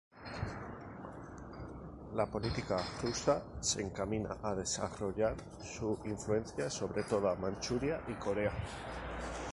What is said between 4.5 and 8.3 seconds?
desarrollar su influencia sobre toda Manchuria y